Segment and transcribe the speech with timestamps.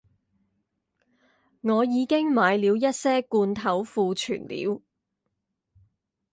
[1.61, 4.81] 我已經買了一些罐頭庫存了